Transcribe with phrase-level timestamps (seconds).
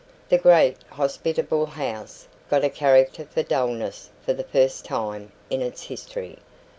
[0.29, 5.83] The great, hospitable house got a character for dullness for the first time in its
[5.83, 6.39] history.